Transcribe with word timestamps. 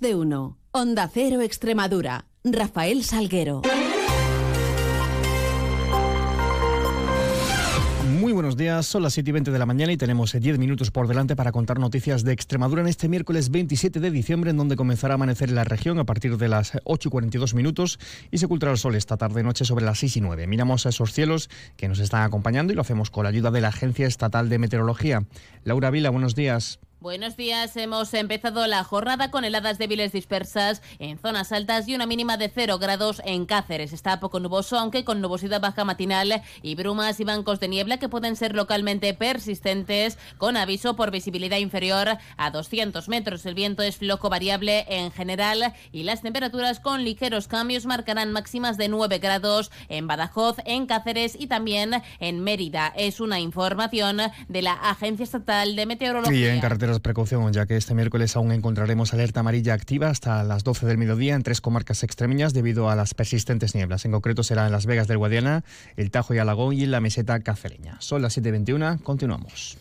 De 0.00 0.14
uno. 0.14 0.56
Onda 0.72 1.10
Cero 1.12 1.42
Extremadura. 1.42 2.24
Rafael 2.42 3.04
Salguero. 3.04 3.60
Muy 8.18 8.32
buenos 8.32 8.56
días, 8.56 8.86
son 8.86 9.02
las 9.02 9.12
7 9.12 9.28
y 9.28 9.32
20 9.32 9.50
de 9.50 9.58
la 9.58 9.66
mañana 9.66 9.92
y 9.92 9.98
tenemos 9.98 10.32
10 10.32 10.58
minutos 10.58 10.90
por 10.90 11.06
delante 11.06 11.36
para 11.36 11.52
contar 11.52 11.78
noticias 11.78 12.24
de 12.24 12.32
Extremadura 12.32 12.80
en 12.80 12.88
este 12.88 13.10
miércoles 13.10 13.50
27 13.50 14.00
de 14.00 14.10
diciembre, 14.10 14.50
en 14.50 14.56
donde 14.56 14.76
comenzará 14.76 15.14
a 15.14 15.16
amanecer 15.16 15.50
en 15.50 15.56
la 15.56 15.64
región 15.64 15.98
a 15.98 16.04
partir 16.04 16.38
de 16.38 16.48
las 16.48 16.72
8 16.84 17.08
y 17.08 17.12
42 17.12 17.54
minutos 17.54 17.98
y 18.30 18.38
se 18.38 18.46
ocultará 18.46 18.72
el 18.72 18.78
sol 18.78 18.94
esta 18.94 19.18
tarde-noche 19.18 19.66
sobre 19.66 19.84
las 19.84 19.98
6 19.98 20.16
y 20.16 20.20
9. 20.22 20.46
Miramos 20.46 20.86
a 20.86 20.88
esos 20.88 21.12
cielos 21.12 21.50
que 21.76 21.88
nos 21.88 21.98
están 21.98 22.22
acompañando 22.22 22.72
y 22.72 22.76
lo 22.76 22.82
hacemos 22.82 23.10
con 23.10 23.24
la 23.24 23.30
ayuda 23.30 23.50
de 23.50 23.60
la 23.60 23.68
Agencia 23.68 24.06
Estatal 24.06 24.48
de 24.48 24.58
Meteorología. 24.58 25.24
Laura 25.64 25.90
Vila, 25.90 26.08
buenos 26.08 26.34
días. 26.34 26.80
Buenos 27.00 27.34
días, 27.34 27.78
hemos 27.78 28.12
empezado 28.12 28.66
la 28.66 28.84
jornada 28.84 29.30
con 29.30 29.46
heladas 29.46 29.78
débiles 29.78 30.12
dispersas 30.12 30.82
en 30.98 31.16
zonas 31.16 31.50
altas 31.50 31.88
y 31.88 31.94
una 31.94 32.04
mínima 32.04 32.36
de 32.36 32.52
0 32.54 32.78
grados 32.78 33.22
en 33.24 33.46
Cáceres. 33.46 33.94
Está 33.94 34.20
poco 34.20 34.38
nuboso, 34.38 34.78
aunque 34.78 35.02
con 35.02 35.22
nubosidad 35.22 35.62
baja 35.62 35.86
matinal 35.86 36.42
y 36.60 36.74
brumas 36.74 37.18
y 37.18 37.24
bancos 37.24 37.58
de 37.58 37.68
niebla 37.68 37.96
que 37.96 38.10
pueden 38.10 38.36
ser 38.36 38.54
localmente 38.54 39.14
persistentes, 39.14 40.18
con 40.36 40.58
aviso 40.58 40.94
por 40.94 41.10
visibilidad 41.10 41.56
inferior 41.56 42.18
a 42.36 42.50
200 42.50 43.08
metros. 43.08 43.46
El 43.46 43.54
viento 43.54 43.82
es 43.82 43.96
floco 43.96 44.28
variable 44.28 44.84
en 44.86 45.10
general 45.10 45.72
y 45.92 46.02
las 46.02 46.20
temperaturas 46.20 46.80
con 46.80 47.02
ligeros 47.02 47.48
cambios 47.48 47.86
marcarán 47.86 48.30
máximas 48.30 48.76
de 48.76 48.90
9 48.90 49.20
grados 49.20 49.70
en 49.88 50.06
Badajoz, 50.06 50.58
en 50.66 50.84
Cáceres 50.84 51.34
y 51.40 51.46
también 51.46 52.02
en 52.18 52.40
Mérida. 52.44 52.92
Es 52.94 53.20
una 53.20 53.40
información 53.40 54.20
de 54.48 54.60
la 54.60 54.74
Agencia 54.74 55.24
Estatal 55.24 55.76
de 55.76 55.86
Meteorología. 55.86 56.52
en 56.52 56.60
precaución, 56.98 57.52
ya 57.52 57.66
que 57.66 57.76
este 57.76 57.94
miércoles 57.94 58.34
aún 58.34 58.50
encontraremos 58.50 59.14
alerta 59.14 59.40
amarilla 59.40 59.74
activa 59.74 60.08
hasta 60.08 60.42
las 60.42 60.64
12 60.64 60.86
del 60.86 60.98
mediodía 60.98 61.36
en 61.36 61.44
tres 61.44 61.60
comarcas 61.60 62.02
extremeñas 62.02 62.52
debido 62.52 62.90
a 62.90 62.96
las 62.96 63.14
persistentes 63.14 63.76
nieblas. 63.76 64.04
En 64.04 64.10
concreto 64.10 64.42
será 64.42 64.66
en 64.66 64.72
Las 64.72 64.86
Vegas 64.86 65.06
del 65.06 65.18
Guadiana, 65.18 65.62
el 65.96 66.10
Tajo 66.10 66.34
y 66.34 66.38
Alagón 66.38 66.74
y 66.74 66.82
en 66.82 66.90
la 66.90 67.00
meseta 67.00 67.38
cacereña. 67.38 67.96
Son 68.00 68.22
las 68.22 68.36
7.21, 68.36 69.02
continuamos. 69.02 69.78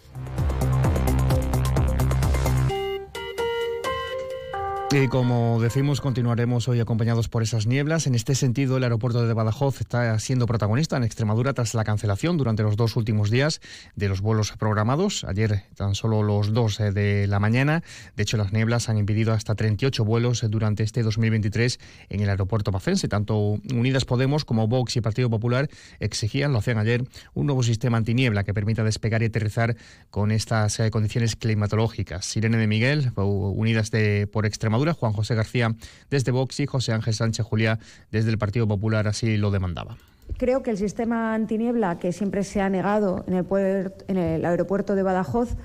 Y 4.91 5.07
como 5.07 5.61
decimos, 5.61 6.01
continuaremos 6.01 6.67
hoy 6.67 6.79
acompañados 6.79 7.29
por 7.29 7.43
esas 7.43 7.67
nieblas. 7.67 8.07
En 8.07 8.15
este 8.15 8.33
sentido, 8.33 8.77
el 8.77 8.83
aeropuerto 8.83 9.27
de 9.27 9.33
Badajoz 9.35 9.81
está 9.81 10.17
siendo 10.17 10.47
protagonista 10.47 10.97
en 10.97 11.03
Extremadura 11.03 11.53
tras 11.53 11.75
la 11.75 11.83
cancelación 11.83 12.37
durante 12.37 12.63
los 12.63 12.75
dos 12.75 12.95
últimos 12.95 13.29
días 13.29 13.61
de 13.95 14.09
los 14.09 14.21
vuelos 14.21 14.53
programados. 14.53 15.25
Ayer 15.25 15.61
tan 15.75 15.93
solo 15.93 16.23
los 16.23 16.53
dos 16.53 16.79
eh, 16.79 16.91
de 16.91 17.27
la 17.27 17.39
mañana. 17.39 17.83
De 18.15 18.23
hecho, 18.23 18.35
las 18.37 18.51
nieblas 18.51 18.89
han 18.89 18.97
impedido 18.97 19.31
hasta 19.31 19.53
38 19.53 20.03
vuelos 20.03 20.43
durante 20.49 20.81
este 20.81 21.03
2023 21.03 21.79
en 22.09 22.21
el 22.21 22.29
aeropuerto 22.31 22.71
pacense. 22.71 23.07
Tanto 23.07 23.59
Unidas 23.71 24.05
Podemos 24.05 24.43
como 24.43 24.67
Vox 24.67 24.95
y 24.95 25.01
Partido 25.01 25.29
Popular 25.29 25.69
exigían, 25.99 26.51
lo 26.51 26.57
hacían 26.57 26.79
ayer, 26.79 27.03
un 27.35 27.45
nuevo 27.45 27.61
sistema 27.61 27.97
antiniebla 27.97 28.43
que 28.43 28.55
permita 28.55 28.83
despegar 28.83 29.21
y 29.21 29.25
aterrizar 29.27 29.77
con 30.09 30.31
estas 30.31 30.79
eh, 30.79 30.89
condiciones 30.89 31.35
climatológicas. 31.35 32.35
Irene 32.35 32.57
de 32.57 32.65
Miguel, 32.65 33.11
Unidas 33.15 33.91
de, 33.91 34.25
por 34.25 34.47
Extremadura 34.47 34.78
Juan 34.94 35.13
José 35.13 35.35
García 35.35 35.75
desde 36.09 36.31
Vox 36.31 36.59
y 36.59 36.66
José 36.66 36.94
Ángel 36.94 37.13
Sánchez 37.13 37.45
Juliá 37.45 37.80
desde 38.11 38.31
el 38.31 38.38
Partido 38.38 38.67
Popular 38.67 39.08
así 39.08 39.38
lo 39.38 39.52
demandaba. 39.52 39.97
Creo 40.38 40.63
que 40.63 40.71
el 40.71 40.77
sistema 40.77 41.33
antiniebla 41.33 41.99
que 41.99 42.13
siempre 42.13 42.44
se 42.44 42.61
ha 42.61 42.69
negado 42.69 43.25
en 43.27 43.33
el, 43.33 43.94
en 44.08 44.17
el 44.17 44.45
aeropuerto 44.45 44.95
de 44.95 45.03
Badajoz, 45.03 45.55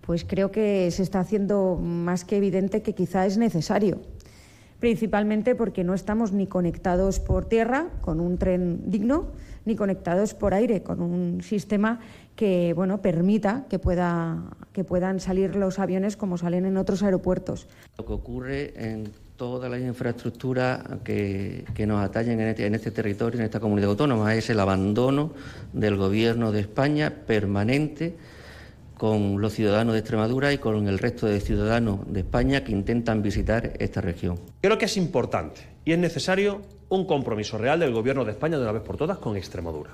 pues 0.00 0.24
creo 0.24 0.50
que 0.50 0.90
se 0.90 1.02
está 1.02 1.20
haciendo 1.20 1.76
más 1.76 2.24
que 2.24 2.36
evidente 2.36 2.82
que 2.82 2.94
quizá 2.94 3.26
es 3.26 3.38
necesario 3.38 4.00
principalmente 4.84 5.54
porque 5.54 5.82
no 5.82 5.94
estamos 5.94 6.32
ni 6.32 6.46
conectados 6.46 7.18
por 7.18 7.46
tierra 7.46 7.86
con 8.02 8.20
un 8.20 8.36
tren 8.36 8.82
digno, 8.90 9.28
ni 9.64 9.76
conectados 9.76 10.34
por 10.34 10.52
aire 10.52 10.82
con 10.82 11.00
un 11.00 11.40
sistema 11.40 12.00
que 12.36 12.74
bueno, 12.74 13.00
permita 13.00 13.64
que, 13.70 13.78
pueda, 13.78 14.42
que 14.74 14.84
puedan 14.84 15.20
salir 15.20 15.54
los 15.54 15.78
aviones 15.78 16.16
como 16.16 16.36
salen 16.36 16.66
en 16.66 16.76
otros 16.76 17.02
aeropuertos. 17.04 17.68
Lo 17.96 18.04
que 18.04 18.12
ocurre 18.12 18.74
en 18.76 19.08
todas 19.36 19.70
las 19.70 19.80
infraestructuras 19.80 20.82
que, 21.04 21.64
nos 21.86 22.04
atallen 22.04 22.40
en 22.40 22.48
este, 22.48 22.66
en 22.66 22.74
este 22.74 22.90
territorio, 22.90 23.38
en 23.38 23.46
esta 23.46 23.60
comunidad 23.60 23.90
autónoma, 23.90 24.34
es 24.34 24.50
el 24.50 24.58
abandono 24.58 25.32
del 25.72 25.96
Gobierno 25.96 26.50
de 26.50 26.60
España 26.60 27.12
permanente 27.24 28.16
con 28.98 29.40
los 29.40 29.54
ciudadanos 29.54 29.94
de 29.94 30.00
Extremadura 30.00 30.52
y 30.52 30.58
con 30.58 30.88
el 30.88 30.98
resto 30.98 31.26
de 31.26 31.40
ciudadanos 31.40 32.00
de 32.12 32.20
España 32.20 32.64
que 32.64 32.72
intentan 32.72 33.22
visitar 33.22 33.74
esta 33.78 34.00
región. 34.00 34.40
Creo 34.60 34.76
que 34.76 34.86
es 34.86 34.96
importante 34.96 35.60
y 35.84 35.92
es 35.92 35.98
necesario 35.98 36.62
un 36.88 37.06
compromiso 37.06 37.58
real 37.58 37.78
del 37.78 37.92
Gobierno 37.92 38.24
de 38.24 38.32
España 38.32 38.56
de 38.56 38.64
una 38.64 38.72
vez 38.72 38.82
por 38.82 38.96
todas 38.96 39.18
con 39.18 39.36
Extremadura 39.36 39.90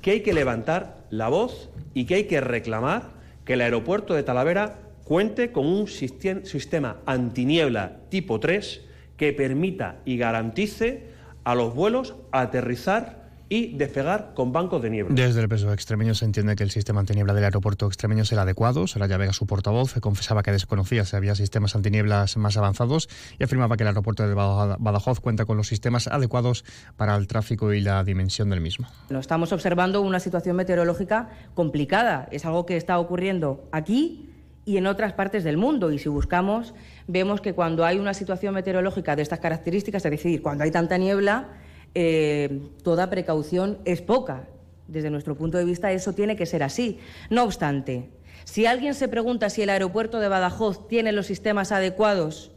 que 0.00 0.12
hay 0.12 0.20
que 0.22 0.32
levantar 0.32 0.98
la 1.10 1.28
voz 1.28 1.70
y 1.94 2.04
que 2.04 2.14
hay 2.14 2.24
que 2.24 2.40
reclamar 2.40 3.17
que 3.48 3.54
el 3.54 3.62
aeropuerto 3.62 4.12
de 4.12 4.22
Talavera 4.22 4.76
cuente 5.04 5.52
con 5.52 5.64
un 5.64 5.88
sistema 5.88 6.98
antiniebla 7.06 8.00
tipo 8.10 8.40
3 8.40 8.82
que 9.16 9.32
permita 9.32 10.02
y 10.04 10.18
garantice 10.18 11.04
a 11.44 11.54
los 11.54 11.74
vuelos 11.74 12.14
aterrizar 12.30 13.27
y 13.48 13.76
despegar 13.76 14.32
con 14.34 14.52
bancos 14.52 14.82
de 14.82 14.90
niebla. 14.90 15.14
Desde 15.14 15.40
el 15.40 15.48
peso 15.48 15.72
extremeño 15.72 16.14
se 16.14 16.24
entiende 16.24 16.54
que 16.56 16.62
el 16.62 16.70
sistema 16.70 17.00
antiniebla 17.00 17.34
del 17.34 17.44
aeropuerto 17.44 17.86
extremeño 17.86 18.22
es 18.22 18.32
el 18.32 18.38
adecuado. 18.38 18.86
Soraya 18.86 19.16
Vega, 19.16 19.32
su 19.32 19.46
portavoz, 19.46 19.94
confesaba 20.00 20.42
que 20.42 20.52
desconocía 20.52 21.04
si 21.04 21.16
había 21.16 21.34
sistemas 21.34 21.74
antinieblas 21.74 22.36
más 22.36 22.56
avanzados 22.56 23.08
y 23.38 23.44
afirmaba 23.44 23.76
que 23.76 23.84
el 23.84 23.88
aeropuerto 23.88 24.26
de 24.26 24.34
Badajoz 24.34 25.20
cuenta 25.20 25.44
con 25.44 25.56
los 25.56 25.68
sistemas 25.68 26.08
adecuados 26.08 26.64
para 26.96 27.16
el 27.16 27.26
tráfico 27.26 27.72
y 27.72 27.80
la 27.80 28.04
dimensión 28.04 28.50
del 28.50 28.60
mismo. 28.60 28.86
No 29.10 29.18
estamos 29.18 29.52
observando 29.52 30.02
una 30.02 30.20
situación 30.20 30.56
meteorológica 30.56 31.30
complicada. 31.54 32.28
Es 32.30 32.44
algo 32.44 32.66
que 32.66 32.76
está 32.76 32.98
ocurriendo 32.98 33.68
aquí 33.72 34.30
y 34.64 34.76
en 34.76 34.86
otras 34.86 35.14
partes 35.14 35.44
del 35.44 35.56
mundo. 35.56 35.90
Y 35.90 35.98
si 35.98 36.10
buscamos, 36.10 36.74
vemos 37.06 37.40
que 37.40 37.54
cuando 37.54 37.86
hay 37.86 37.98
una 37.98 38.12
situación 38.12 38.52
meteorológica 38.52 39.16
de 39.16 39.22
estas 39.22 39.38
características, 39.38 40.04
es 40.04 40.10
decir, 40.10 40.42
cuando 40.42 40.64
hay 40.64 40.70
tanta 40.70 40.98
niebla, 40.98 41.48
eh, 41.94 42.62
toda 42.82 43.10
precaución 43.10 43.78
es 43.84 44.02
poca. 44.02 44.48
Desde 44.86 45.10
nuestro 45.10 45.36
punto 45.36 45.58
de 45.58 45.64
vista 45.64 45.92
eso 45.92 46.12
tiene 46.12 46.36
que 46.36 46.46
ser 46.46 46.62
así. 46.62 46.98
No 47.30 47.44
obstante, 47.44 48.08
si 48.44 48.66
alguien 48.66 48.94
se 48.94 49.08
pregunta 49.08 49.50
si 49.50 49.62
el 49.62 49.70
aeropuerto 49.70 50.20
de 50.20 50.28
Badajoz 50.28 50.88
tiene 50.88 51.12
los 51.12 51.26
sistemas 51.26 51.72
adecuados, 51.72 52.52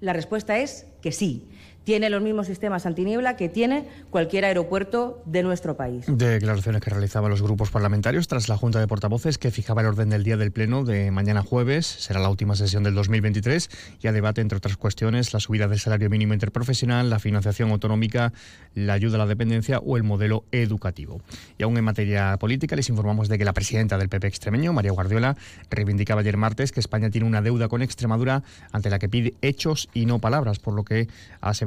la 0.00 0.12
respuesta 0.12 0.58
es 0.58 0.86
que 1.00 1.12
sí 1.12 1.48
tiene 1.84 2.10
los 2.10 2.22
mismos 2.22 2.46
sistemas 2.46 2.86
antiniebla 2.86 3.36
que 3.36 3.48
tiene 3.48 3.86
cualquier 4.10 4.44
aeropuerto 4.46 5.22
de 5.26 5.42
nuestro 5.42 5.76
país. 5.76 6.06
Declaraciones 6.08 6.80
que 6.80 6.90
realizaban 6.90 7.30
los 7.30 7.42
grupos 7.42 7.70
parlamentarios 7.70 8.26
tras 8.26 8.48
la 8.48 8.56
Junta 8.56 8.80
de 8.80 8.88
Portavoces 8.88 9.38
que 9.38 9.50
fijaba 9.50 9.82
el 9.82 9.88
orden 9.88 10.08
del 10.08 10.24
día 10.24 10.36
del 10.36 10.50
Pleno 10.50 10.84
de 10.84 11.10
mañana 11.10 11.42
jueves. 11.42 11.86
Será 11.86 12.20
la 12.20 12.30
última 12.30 12.56
sesión 12.56 12.82
del 12.82 12.94
2023 12.94 13.70
y 14.00 14.08
a 14.08 14.12
debate, 14.12 14.40
entre 14.40 14.58
otras 14.58 14.76
cuestiones, 14.76 15.32
la 15.32 15.40
subida 15.40 15.68
del 15.68 15.78
salario 15.78 16.08
mínimo 16.10 16.34
interprofesional, 16.34 17.10
la 17.10 17.18
financiación 17.18 17.70
autonómica, 17.70 18.32
la 18.74 18.94
ayuda 18.94 19.16
a 19.16 19.18
la 19.18 19.26
dependencia 19.26 19.78
o 19.78 19.96
el 19.96 20.02
modelo 20.02 20.44
educativo. 20.52 21.20
Y 21.58 21.64
aún 21.64 21.76
en 21.76 21.84
materia 21.84 22.36
política 22.38 22.76
les 22.76 22.88
informamos 22.88 23.28
de 23.28 23.38
que 23.38 23.44
la 23.44 23.52
presidenta 23.52 23.98
del 23.98 24.08
PP 24.08 24.26
extremeño, 24.26 24.72
María 24.72 24.92
Guardiola, 24.92 25.36
reivindicaba 25.70 26.22
ayer 26.22 26.36
martes 26.36 26.72
que 26.72 26.80
España 26.80 27.10
tiene 27.10 27.26
una 27.26 27.42
deuda 27.42 27.68
con 27.68 27.82
Extremadura 27.82 28.42
ante 28.72 28.90
la 28.90 28.98
que 28.98 29.08
pide 29.08 29.34
hechos 29.42 29.88
y 29.92 30.06
no 30.06 30.20
palabras, 30.20 30.58
por 30.58 30.74
lo 30.74 30.84
que 30.84 31.08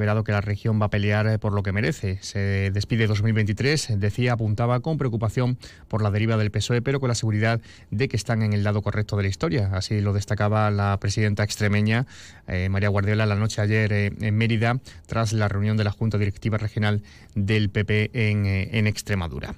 que 0.08 0.32
la 0.32 0.42
región 0.42 0.82
va 0.82 0.86
a 0.86 0.90
pelear 0.90 1.28
eh, 1.28 1.38
por 1.38 1.54
lo 1.54 1.64
que 1.64 1.74
merece. 1.74 2.18
Se 2.22 2.72
despide 2.72 3.08
2023, 3.08 4.00
decía, 4.00 4.34
apuntaba 4.34 4.80
con 4.80 4.98
preocupación 4.98 5.58
por 5.90 6.02
la 6.02 6.12
deriva 6.12 6.38
del 6.38 6.50
PSOE, 6.50 6.82
pero 6.82 7.00
con 7.00 7.10
la 7.10 7.16
seguridad 7.16 7.60
de 7.92 8.08
que 8.08 8.16
están 8.16 8.42
en 8.42 8.54
el 8.54 8.64
lado 8.64 8.82
correcto 8.82 9.18
de 9.18 9.24
la 9.24 9.30
historia. 9.30 9.70
Así 9.74 10.00
lo 10.00 10.14
destacaba 10.14 10.72
la 10.72 10.98
presidenta 11.00 11.44
extremeña, 11.44 12.08
eh, 12.48 12.70
María 12.70 12.88
Guardiola, 12.88 13.26
la 13.26 13.36
noche 13.36 13.62
ayer 13.62 13.92
eh, 13.92 14.14
en 14.22 14.38
Mérida, 14.38 14.80
tras 15.08 15.34
la 15.34 15.50
reunión 15.50 15.76
de 15.76 15.84
la 15.84 15.92
Junta 15.92 16.18
Directiva 16.18 16.58
Regional 16.58 17.04
del 17.36 17.70
PP 17.70 18.12
en, 18.14 18.46
en 18.46 18.88
Extremadura. 18.88 19.56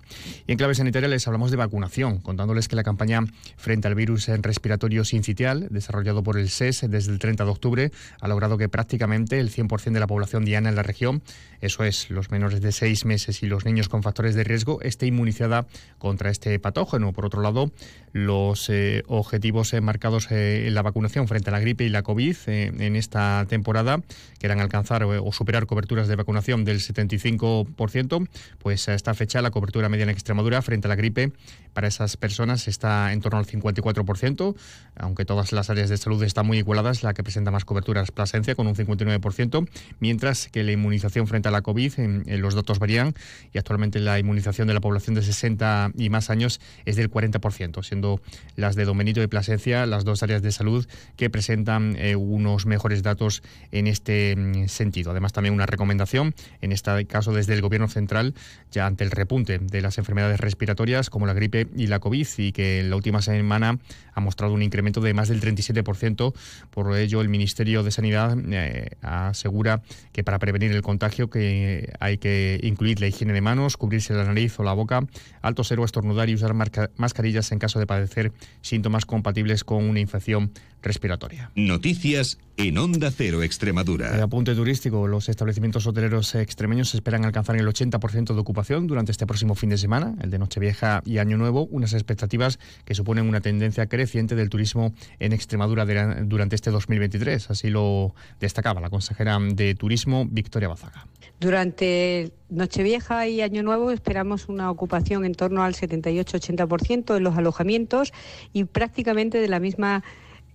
Y 0.48 0.52
en 0.52 0.58
clave 0.58 0.74
sanitaria 0.74 1.08
les 1.08 1.28
hablamos 1.28 1.52
de 1.52 1.58
vacunación, 1.58 2.20
contándoles 2.20 2.68
que 2.68 2.76
la 2.76 2.84
campaña 2.84 3.22
frente 3.56 3.88
al 3.88 3.96
virus 3.96 4.28
respiratorio 4.28 5.06
sincitial, 5.06 5.68
desarrollado 5.70 6.24
por 6.24 6.40
el 6.40 6.50
SES 6.50 6.84
e 6.84 6.88
desde 6.88 7.12
el 7.12 7.20
30 7.20 7.46
de 7.46 7.52
octubre, 7.52 7.92
ha 8.20 8.28
logrado 8.28 8.58
que 8.58 8.68
prácticamente 8.68 9.40
el 9.40 9.52
100% 9.52 9.92
de 9.92 10.00
la 10.00 10.08
población 10.08 10.39
diana 10.46 10.70
en 10.70 10.76
la 10.76 10.84
región, 10.84 11.22
eso 11.62 11.84
es, 11.84 12.10
los 12.10 12.32
menores 12.32 12.62
de 12.62 12.72
seis 12.72 13.06
meses 13.06 13.44
y 13.44 13.48
los 13.48 13.66
niños 13.66 13.90
con 13.90 14.02
factores 14.02 14.36
de 14.36 14.44
riesgo, 14.44 14.82
esté 14.82 15.08
inmunizada 15.08 15.68
contra 15.98 16.30
este 16.30 16.58
patógeno. 16.60 17.12
Por 17.12 17.26
otro 17.26 17.42
lado, 17.42 17.72
los 18.14 18.70
eh, 18.70 19.04
objetivos 19.08 19.74
marcados 19.82 20.32
en 20.32 20.74
la 20.74 20.82
vacunación 20.82 21.28
frente 21.28 21.50
a 21.50 21.54
la 21.54 21.60
gripe 21.60 21.84
y 21.84 21.90
la 21.90 22.04
COVID 22.04 22.38
en 22.48 22.96
esta 22.96 23.46
temporada, 23.50 24.02
que 24.40 24.48
eran 24.48 24.62
alcanzar 24.62 25.04
o 25.04 25.32
superar 25.34 25.66
coberturas 25.66 26.08
de 26.08 26.16
vacunación 26.16 26.64
del 26.64 26.80
75%, 26.80 28.28
pues 28.60 28.88
a 28.88 28.94
esta 28.94 29.14
fecha 29.14 29.42
la 29.42 29.52
cobertura 29.52 29.90
media 29.90 30.04
en 30.04 30.10
Extremadura 30.10 30.62
frente 30.62 30.88
a 30.88 30.90
la 30.90 30.96
gripe 30.96 31.32
para 31.74 31.88
esas 31.88 32.18
personas 32.18 32.68
está 32.68 33.14
en 33.14 33.22
torno 33.22 33.40
al 33.40 33.46
54%, 33.46 34.56
aunque 34.96 35.26
todas 35.26 35.52
las 35.52 35.70
áreas 35.70 35.90
de 35.90 35.98
salud 35.98 36.22
están 36.24 36.46
muy 36.46 36.58
igualadas, 36.58 37.04
la 37.04 37.14
que 37.14 37.24
presenta 37.24 37.52
más 37.52 37.66
cobertura 37.66 38.02
es 38.02 38.12
Plasencia 38.12 38.56
con 38.56 38.68
un 38.68 38.76
59%, 38.76 39.70
mientras 40.00 40.29
que 40.52 40.64
la 40.64 40.72
inmunización 40.72 41.28
frente 41.28 41.48
a 41.48 41.52
la 41.52 41.62
COVID, 41.62 42.00
en, 42.00 42.42
los 42.42 42.56
datos 42.56 42.80
varían 42.80 43.14
y 43.54 43.58
actualmente 43.58 44.00
la 44.00 44.20
inmunización 44.20 44.68
de 44.68 44.74
la 44.74 44.82
población 44.82 45.16
de 45.16 45.24
60 45.24 45.92
y 45.98 46.10
más 46.10 46.30
años 46.30 46.62
es 46.86 46.96
del 46.96 47.10
40%, 47.10 47.84
siendo 47.84 48.22
las 48.56 48.76
de 48.76 48.86
Domenito 48.86 49.22
y 49.22 49.28
Plasencia 49.28 49.86
las 49.86 50.06
dos 50.06 50.24
áreas 50.24 50.42
de 50.42 50.52
salud 50.52 50.88
que 51.16 51.30
presentan 51.30 51.96
eh, 51.98 52.16
unos 52.16 52.66
mejores 52.66 53.04
datos 53.04 53.42
en 53.72 53.88
este 53.88 54.36
mm, 54.36 54.68
sentido. 54.68 55.12
Además, 55.12 55.34
también 55.34 55.54
una 55.54 55.66
recomendación, 55.66 56.36
en 56.62 56.72
este 56.72 57.06
caso 57.06 57.34
desde 57.34 57.54
el 57.54 57.62
Gobierno 57.62 57.88
central, 57.88 58.34
ya 58.72 58.86
ante 58.86 59.04
el 59.04 59.12
repunte 59.12 59.60
de 59.60 59.82
las 59.82 59.98
enfermedades 59.98 60.40
respiratorias 60.40 61.10
como 61.10 61.26
la 61.26 61.34
gripe 61.34 61.68
y 61.76 61.88
la 61.88 62.00
COVID, 62.00 62.28
y 62.38 62.52
que 62.52 62.80
en 62.80 62.90
la 62.90 62.96
última 62.96 63.22
semana 63.22 63.80
ha 64.14 64.22
mostrado 64.22 64.54
un 64.54 64.62
incremento 64.62 65.02
de 65.02 65.14
más 65.14 65.30
del 65.30 65.42
37%. 65.42 66.34
Por 66.70 66.96
ello, 66.98 67.22
el 67.22 67.30
Ministerio 67.30 67.84
de 67.84 67.92
Sanidad 67.92 68.38
eh, 68.52 68.90
asegura 69.02 69.82
que 70.12 70.19
para 70.24 70.40
prevenir 70.40 70.72
el 70.72 70.82
contagio 70.82 71.30
que 71.30 71.92
hay 72.00 72.18
que 72.18 72.60
incluir 72.64 73.00
la 73.00 73.08
higiene 73.08 73.34
de 73.34 73.42
manos, 73.42 73.78
cubrirse 73.78 74.14
la 74.14 74.24
nariz 74.24 74.60
o 74.60 74.64
la 74.64 74.74
boca, 74.74 75.02
alto 75.42 75.64
cero, 75.64 75.86
estornudar 75.86 76.30
y 76.30 76.36
usar 76.36 76.54
mascarillas 76.54 77.52
en 77.52 77.60
caso 77.60 77.80
de 77.80 77.88
padecer 77.88 78.32
síntomas 78.62 79.06
compatibles 79.06 79.64
con 79.64 79.88
una 79.90 80.00
infección 80.00 80.52
respiratoria. 80.82 81.52
Noticias 81.56 82.38
en 82.58 82.78
Onda 82.78 83.10
Cero 83.10 83.42
Extremadura. 83.42 84.14
El 84.14 84.22
apunte 84.22 84.54
turístico. 84.54 85.08
Los 85.08 85.30
establecimientos 85.30 85.88
hoteleros 85.88 86.36
extremeños 86.36 86.94
esperan 86.94 87.24
alcanzar 87.24 87.56
el 87.56 87.66
80% 87.66 88.34
de 88.34 88.40
ocupación 88.40 88.86
durante 88.86 89.14
este 89.14 89.26
próximo 89.26 89.56
fin 89.56 89.70
de 89.70 89.78
semana, 89.78 90.16
el 90.22 90.30
de 90.30 90.40
Nochevieja 90.40 91.02
y 91.06 91.20
Año 91.20 91.38
Nuevo, 91.38 91.68
unas 91.72 91.94
expectativas 91.94 92.60
que 92.84 92.96
suponen 92.96 93.30
una 93.30 93.40
tendencia 93.40 93.88
creciente 93.88 94.36
del 94.36 94.50
turismo 94.50 94.94
en 95.20 95.32
Extremadura 95.32 95.86
durante 96.24 96.56
este 96.56 96.70
2023. 96.70 97.50
Así 97.50 97.70
lo 97.70 98.14
destacaba 98.42 98.82
la 98.82 98.90
consejera 98.90 99.40
de 99.40 99.76
Turismo, 99.76 100.26
Victoria 100.30 100.68
Bazaga. 100.68 101.08
Durante 101.40 102.34
Nochevieja 102.50 103.26
y 103.28 103.42
Año 103.42 103.64
Nuevo 103.64 103.92
esperamos 103.92 104.50
una 104.50 104.70
ocupación 104.70 105.24
en 105.24 105.34
torno 105.34 105.64
al 105.64 105.76
78-80% 105.76 107.16
en 107.16 107.24
los 107.24 107.38
alojamientos 107.38 108.12
y 108.52 108.66
prácticamente 108.66 109.40
de 109.40 109.48
la 109.48 109.62
misma 109.62 110.04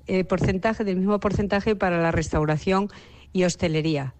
eh, 0.06 0.24
porcentaje, 0.24 0.84
del 0.84 0.96
mismo 0.96 1.18
porcentaje 1.20 1.76
para 1.76 2.00
la 2.00 2.10
restauración 2.10 2.88
y 3.32 3.44
hostelería. 3.44 4.14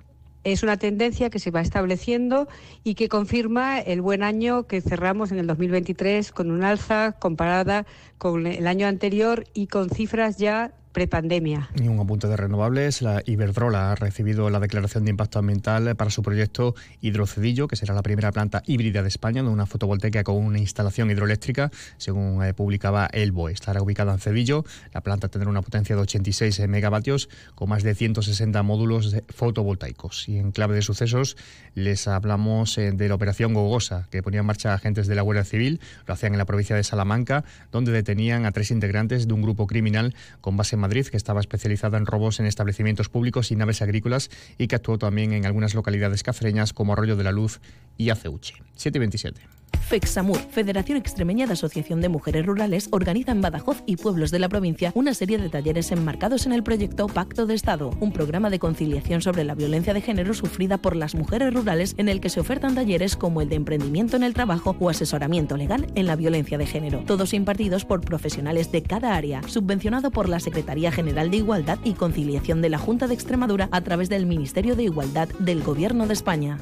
Es 0.45 0.63
una 0.63 0.77
tendencia 0.77 1.31
que 1.31 1.39
se 1.39 1.51
va 1.51 1.63
estableciendo 1.63 2.49
y 2.83 2.95
que 2.95 3.09
confirma 3.09 3.79
el 3.81 4.03
buen 4.03 4.23
año 4.23 4.67
que 4.67 4.83
cerramos 4.83 5.33
en 5.33 5.39
el 5.39 5.47
2023 5.47 6.33
con 6.33 6.51
un 6.51 6.65
alza 6.65 7.13
comparada 7.13 7.87
con 8.19 8.47
el 8.47 8.67
año 8.67 8.87
anterior 8.87 9.45
y 9.55 9.69
con 9.69 9.89
cifras 9.89 10.37
ya 10.37 10.75
prepandemia. 10.95 11.69
Y 11.75 11.89
un 11.89 11.99
apunte 11.99 12.29
de 12.29 12.37
renovables, 12.37 13.03
la 13.03 13.21
Iberdrola 13.27 13.91
ha 13.91 13.95
recibido 13.97 14.49
la 14.49 14.61
declaración 14.61 15.05
de 15.05 15.11
impacto 15.11 15.41
ambiental 15.41 15.97
para 15.97 16.11
su 16.11 16.23
proyecto 16.23 16.75
Hidrocedillo, 17.03 17.67
que 17.69 17.77
será 17.77 17.95
la 17.95 18.03
primera 18.03 18.31
planta 18.31 18.63
híbrida 18.65 19.03
de 19.03 19.09
España 19.09 19.43
de 19.43 19.49
una 19.49 19.67
fotovoltaica 19.67 20.23
con 20.23 20.37
una 20.37 20.59
instalación 20.59 21.11
hidroeléctrica, 21.11 21.71
según 21.99 22.45
eh, 22.45 22.55
publicaba 22.55 23.09
el 23.13 23.33
BOE. 23.33 23.53
Estará 23.53 23.83
ubicada 23.83 24.13
en 24.13 24.21
Cedillo, 24.21 24.65
la 24.95 25.01
planta 25.01 25.29
tendrá 25.29 25.51
una 25.51 25.63
potencia 25.63 25.97
de 25.97 26.03
86 26.03 26.67
megavatios 26.69 27.29
con 27.57 27.69
más 27.69 27.83
de 27.83 27.95
160 27.95 28.63
módulos 28.63 29.17
fotovoltaicos. 29.29 30.29
Y 30.29 30.39
en 30.39 30.53
clave 30.53 30.77
de 30.77 30.83
sucesos 30.83 31.37
les 31.75 32.07
hablamos 32.07 32.79
eh, 32.79 32.93
de 32.93 33.09
la 33.09 33.17
operación 33.17 33.53
Gogosa, 33.53 34.07
que 34.13 34.23
ponía 34.23 34.41
en 34.41 34.47
marcha 34.47 34.73
agentes 34.73 35.09
de 35.09 35.17
la 35.17 35.23
Guardia 35.23 35.45
Civil, 35.45 35.81
lo 36.07 36.15
hacían 36.15 36.35
en 36.35 36.39
la 36.39 36.45
provincia 36.45 36.77
de 36.77 36.85
Salamanca, 36.85 37.45
donde 37.73 37.91
detenían 37.91 38.47
a 38.47 38.53
tres 38.53 38.71
integrantes 38.71 39.27
de 39.27 39.35
un 39.35 39.43
grupo 39.43 39.67
criminal 39.67 40.15
con 40.41 40.57
base 40.57 40.77
en 40.77 40.84
Madrid, 40.85 41.07
que 41.07 41.17
estaba 41.17 41.41
especializada 41.41 41.97
en 41.97 42.05
robos 42.05 42.41
en 42.41 42.47
establecimientos 42.47 43.09
públicos 43.09 43.51
y 43.51 43.57
naves 43.57 43.81
agrícolas 43.81 44.29
y 44.59 44.67
que 44.67 44.77
actuó 44.77 44.99
también 44.99 45.33
en 45.33 45.47
algunas 45.47 45.75
localidades 45.75 46.23
cacereñas 46.23 46.75
como 46.75 46.93
Arroyo 46.93 47.17
de 47.17 47.25
la 47.25 47.33
Luz 47.33 47.61
y 47.97 48.11
Aceuche. 48.11 48.57
727. 48.77 49.41
FEXAMUR, 49.85 50.39
Federación 50.51 50.97
Extremeña 50.97 51.47
de 51.47 51.53
Asociación 51.53 52.01
de 52.01 52.09
Mujeres 52.09 52.47
Rurales, 52.47 52.89
organiza 52.91 53.33
en 53.33 53.43
Badajoz 53.43 53.83
y 53.87 53.97
pueblos 53.97 54.31
de 54.31 54.39
la 54.39 54.49
provincia 54.49 54.93
una 54.95 55.15
serie 55.15 55.39
de 55.39 55.51
talleres 55.51 55.93
enmarcados 55.93 56.47
en 56.47 56.53
el 56.53 56.63
proyecto 56.63 57.07
Pacto 57.07 57.47
de 57.47 57.55
Estado, 57.55 57.91
un 58.01 58.11
programa 58.11 58.51
de 58.51 58.59
conciliación 58.59 59.21
sobre 59.21 59.45
la 59.45 59.55
violencia 59.55 59.93
de 59.93 60.01
género 60.01 60.33
sufrida 60.33 60.79
por 60.79 60.97
las 60.97 61.15
mujeres 61.15 61.53
rurales 61.53 61.95
en 61.99 62.09
el 62.09 62.21
que 62.21 62.31
se 62.31 62.41
ofertan 62.41 62.75
talleres 62.75 63.15
como 63.15 63.43
el 63.43 63.49
de 63.49 63.57
emprendimiento 63.57 64.17
en 64.17 64.23
el 64.23 64.35
trabajo 64.35 64.75
o 64.81 64.89
asesoramiento 64.89 65.57
legal 65.57 65.87
en 65.95 66.07
la 66.07 66.17
violencia 66.17 66.59
de 66.59 66.67
género, 66.67 67.05
todos 67.07 67.35
impartidos 67.35 67.85
por 67.85 68.01
profesionales 68.01 68.73
de 68.73 68.83
cada 68.83 69.15
área, 69.15 69.43
subvencionado 69.47 70.11
por 70.11 70.29
la 70.29 70.41
Secretaría 70.41 70.93
General 70.93 71.31
de 71.31 71.37
Igualdad 71.37 71.79
y 71.85 71.93
Conciliación 71.93 72.63
de 72.63 72.71
la 72.71 72.79
Junta 72.79 73.07
de 73.07 73.15
Extremadura 73.15 73.69
a 73.71 73.83
través 73.83 74.09
del 74.09 74.27
Ministerio 74.27 74.77
de 74.77 74.85
Igualdad 74.85 75.29
del 75.39 75.63
Gobierno 75.63 76.07
de 76.07 76.15
España. 76.15 76.59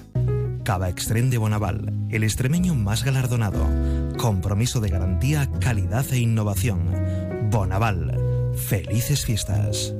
Cava 0.64 0.88
Extrem 0.88 1.28
de 1.28 1.38
Bonaval, 1.38 1.92
el 2.10 2.22
extremeño 2.22 2.74
más 2.76 3.02
galardonado. 3.02 3.68
Compromiso 4.16 4.80
de 4.80 4.90
garantía, 4.90 5.48
calidad 5.60 6.06
e 6.12 6.18
innovación. 6.18 6.88
Bonaval. 7.50 8.16
Felices 8.54 9.24
fiestas. 9.24 9.94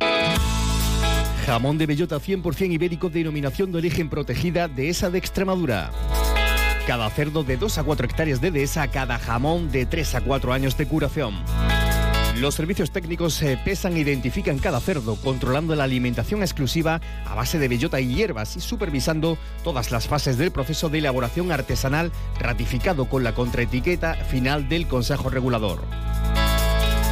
Jamón 1.47 1.79
de 1.79 1.87
bellota 1.87 2.21
100% 2.21 2.73
ibérico 2.73 3.11
denominación 3.11 3.73
de 3.73 3.79
origen 3.79 4.09
protegida 4.09 4.69
de 4.69 4.89
esa 4.89 5.11
de 5.11 5.19
Extremadura. 5.19 5.91
Cada 6.87 7.11
cerdo 7.11 7.43
de 7.43 7.57
2 7.57 7.79
a 7.79 7.83
4 7.83 8.07
hectáreas 8.07 8.41
de 8.41 8.53
dehesa, 8.53 8.87
cada 8.89 9.19
jamón 9.19 9.73
de 9.73 9.87
3 9.87 10.15
a 10.15 10.21
4 10.21 10.53
años 10.53 10.77
de 10.77 10.87
curación. 10.87 11.35
Los 12.41 12.55
servicios 12.55 12.91
técnicos 12.91 13.35
se 13.35 13.57
pesan 13.59 13.95
e 13.97 14.01
identifican 14.01 14.59
cada 14.59 14.81
cerdo, 14.81 15.17
controlando 15.17 15.75
la 15.75 15.85
alimentación 15.85 16.41
exclusiva 16.41 17.01
a 17.27 17.35
base 17.35 17.59
de 17.59 17.69
bellota 17.69 18.01
y 18.01 18.15
hierbas 18.15 18.57
y 18.57 18.61
supervisando 18.61 19.37
todas 19.63 19.91
las 19.91 20.09
fases 20.09 20.39
del 20.39 20.51
proceso 20.51 20.89
de 20.89 20.99
elaboración 20.99 21.53
artesanal 21.53 22.11
ratificado 22.41 23.05
con 23.05 23.23
la 23.23 23.35
contraetiqueta 23.35 24.15
final 24.15 24.69
del 24.69 24.89
Consejo 24.89 25.29
Regulador. 25.29 25.83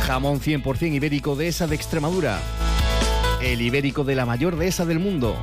Jamón 0.06 0.40
100% 0.40 0.94
ibérico 0.94 1.36
de 1.36 1.48
esa 1.48 1.66
de 1.66 1.76
Extremadura. 1.76 2.38
El 3.42 3.60
ibérico 3.60 4.04
de 4.04 4.16
la 4.16 4.26
mayor 4.26 4.56
dehesa 4.56 4.84
del 4.86 4.98
mundo. 4.98 5.36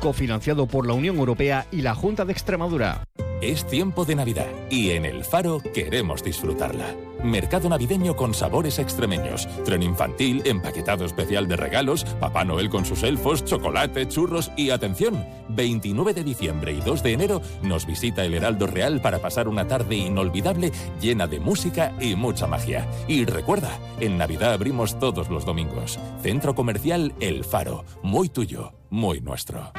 Cofinanciado 0.00 0.66
por 0.66 0.86
la 0.86 0.92
Unión 0.92 1.16
Europea 1.16 1.66
y 1.72 1.80
la 1.80 1.94
Junta 1.94 2.24
de 2.24 2.32
Extremadura. 2.32 3.04
Es 3.40 3.66
tiempo 3.66 4.04
de 4.04 4.14
Navidad 4.14 4.48
y 4.70 4.90
en 4.90 5.04
El 5.04 5.24
Faro 5.24 5.60
queremos 5.74 6.22
disfrutarla. 6.22 6.94
Mercado 7.22 7.68
navideño 7.68 8.16
con 8.16 8.34
sabores 8.34 8.78
extremeños, 8.78 9.48
tren 9.64 9.82
infantil, 9.82 10.42
empaquetado 10.44 11.04
especial 11.04 11.48
de 11.48 11.56
regalos, 11.56 12.04
Papá 12.20 12.44
Noel 12.44 12.68
con 12.70 12.84
sus 12.84 13.02
elfos, 13.02 13.44
chocolate, 13.44 14.06
churros 14.08 14.50
y 14.56 14.70
atención, 14.70 15.24
29 15.48 16.14
de 16.14 16.24
diciembre 16.24 16.72
y 16.72 16.80
2 16.80 17.02
de 17.02 17.12
enero 17.12 17.42
nos 17.62 17.86
visita 17.86 18.24
el 18.24 18.34
Heraldo 18.34 18.66
Real 18.66 19.00
para 19.00 19.20
pasar 19.20 19.48
una 19.48 19.66
tarde 19.66 19.96
inolvidable 19.96 20.70
llena 21.00 21.26
de 21.26 21.40
música 21.40 21.92
y 22.00 22.14
mucha 22.14 22.46
magia. 22.46 22.86
Y 23.08 23.24
recuerda, 23.24 23.70
en 24.00 24.18
Navidad 24.18 24.52
abrimos 24.52 24.98
todos 24.98 25.28
los 25.28 25.44
domingos. 25.44 25.98
Centro 26.22 26.54
Comercial 26.54 27.14
El 27.20 27.44
Faro, 27.44 27.84
muy 28.02 28.28
tuyo, 28.28 28.72
muy 28.90 29.20
nuestro. 29.20 29.72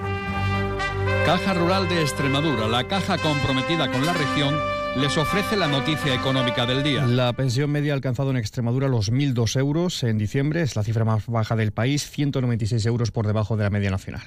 Caja 1.26 1.56
Rural 1.56 1.90
de 1.90 2.02
Extremadura, 2.02 2.68
la 2.68 2.88
caja 2.88 3.18
comprometida 3.18 3.92
con 3.92 4.06
la 4.06 4.14
región 4.14 4.56
les 4.96 5.18
ofrece 5.18 5.58
la 5.58 5.68
noticia 5.68 6.14
económica 6.14 6.68
del 6.68 6.84
día. 6.84 7.04
La 7.08 7.34
pensión 7.34 7.72
media 7.72 7.94
ha 7.94 7.96
alcanzado 7.96 8.30
en 8.30 8.38
Extremadura 8.38 8.88
los 8.88 9.12
1.002 9.12 9.60
euros 9.60 10.04
en 10.04 10.20
diciembre, 10.20 10.62
es 10.62 10.76
la 10.76 10.84
cifra 10.84 11.04
más 11.04 11.26
baja 11.26 11.56
del 11.56 11.72
país, 11.72 12.12
196 12.12 12.86
euros 12.86 13.10
por 13.10 13.26
debajo 13.26 13.58
de 13.58 13.64
la 13.64 13.72
media 13.72 13.90
nacional. 13.90 14.22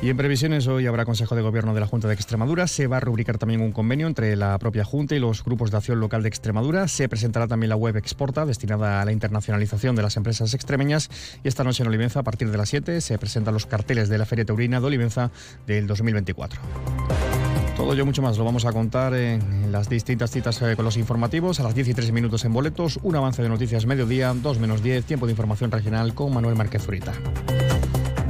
Y 0.00 0.10
en 0.10 0.16
previsiones, 0.16 0.68
hoy 0.68 0.86
habrá 0.86 1.04
Consejo 1.04 1.34
de 1.34 1.42
Gobierno 1.42 1.74
de 1.74 1.80
la 1.80 1.88
Junta 1.88 2.06
de 2.06 2.14
Extremadura. 2.14 2.68
Se 2.68 2.86
va 2.86 2.98
a 2.98 3.00
rubricar 3.00 3.36
también 3.36 3.60
un 3.60 3.72
convenio 3.72 4.06
entre 4.06 4.36
la 4.36 4.56
propia 4.60 4.84
Junta 4.84 5.16
y 5.16 5.18
los 5.18 5.42
grupos 5.42 5.72
de 5.72 5.76
acción 5.76 5.98
local 5.98 6.22
de 6.22 6.28
Extremadura. 6.28 6.86
Se 6.86 7.08
presentará 7.08 7.48
también 7.48 7.70
la 7.70 7.76
web 7.76 7.96
Exporta, 7.96 8.46
destinada 8.46 9.02
a 9.02 9.04
la 9.04 9.10
internacionalización 9.10 9.96
de 9.96 10.02
las 10.02 10.16
empresas 10.16 10.54
extremeñas. 10.54 11.10
Y 11.42 11.48
esta 11.48 11.64
noche 11.64 11.82
en 11.82 11.88
Olivenza, 11.88 12.20
a 12.20 12.22
partir 12.22 12.48
de 12.48 12.56
las 12.56 12.68
7, 12.68 13.00
se 13.00 13.18
presentan 13.18 13.54
los 13.54 13.66
carteles 13.66 14.08
de 14.08 14.18
la 14.18 14.24
Feria 14.24 14.44
Taurina 14.44 14.78
de 14.78 14.86
Olivenza 14.86 15.32
del 15.66 15.88
2024. 15.88 16.60
Todo 17.76 17.92
ello 17.92 18.06
mucho 18.06 18.22
más 18.22 18.38
lo 18.38 18.44
vamos 18.44 18.66
a 18.66 18.72
contar 18.72 19.14
en 19.14 19.72
las 19.72 19.88
distintas 19.88 20.30
citas 20.30 20.62
eh, 20.62 20.76
con 20.76 20.84
los 20.84 20.96
informativos. 20.96 21.58
A 21.58 21.64
las 21.64 21.74
10 21.74 21.88
y 21.88 21.94
3 21.94 22.12
minutos 22.12 22.44
en 22.44 22.52
boletos, 22.52 23.00
un 23.02 23.16
avance 23.16 23.42
de 23.42 23.48
noticias 23.48 23.84
mediodía, 23.84 24.32
2 24.32 24.58
menos 24.60 24.80
10, 24.80 25.04
tiempo 25.04 25.26
de 25.26 25.32
información 25.32 25.72
regional 25.72 26.14
con 26.14 26.32
Manuel 26.32 26.54
Márquez 26.54 26.82
Zurita. 26.82 27.12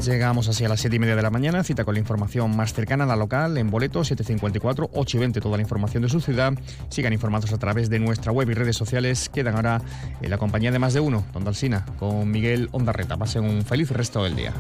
Llegamos 0.09 0.49
así 0.49 0.65
a 0.65 0.71
las 0.71 0.81
7 0.81 0.97
y 0.97 0.99
media 1.01 1.17
de 1.17 1.21
la 1.21 1.29
mañana, 1.29 1.63
cita 1.63 1.85
con 1.85 1.93
la 1.93 2.01
información 2.01 2.57
más 2.57 2.73
cercana 2.73 3.05
a 3.05 3.07
la 3.07 3.15
local, 3.15 3.59
en 3.59 3.71
boleto 3.71 4.03
754, 4.03 4.89
8 4.95 5.17
y 5.19 5.21
20, 5.21 5.41
toda 5.43 5.59
la 5.59 5.63
información 5.63 6.03
de 6.03 6.09
su 6.09 6.23
ciudad. 6.23 6.55
Sigan 6.89 7.13
informados 7.13 7.53
a 7.53 7.59
través 7.59 7.91
de 7.91 7.99
nuestra 7.99 8.33
web 8.33 8.49
y 8.49 8.55
redes 8.55 8.75
sociales. 8.75 9.29
Quedan 9.29 9.57
ahora 9.57 9.83
en 10.23 10.31
la 10.31 10.39
compañía 10.39 10.73
de 10.73 10.79
más 10.79 10.95
de 10.95 11.01
uno, 11.01 11.27
Don 11.35 11.47
Alsina, 11.47 11.85
con 11.99 12.31
Miguel 12.31 12.71
Ondarreta. 12.73 13.19
Pasen 13.19 13.45
un 13.45 13.67
feliz 13.67 13.91
resto 13.91 14.25
del 14.25 14.35
día. 14.35 14.55